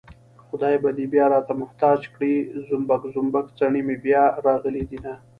خدای 0.47 0.75
به 0.83 0.89
دې 0.97 1.05
بيا 1.13 1.25
راته 1.33 1.53
محتاج 1.61 1.99
کړي 2.13 2.33
زومبک 2.67 3.01
زومبک 3.13 3.45
څڼې 3.57 3.81
مې 3.87 3.95
بيا 4.05 4.23
راغلي 4.45 4.83
دينه 4.91 5.13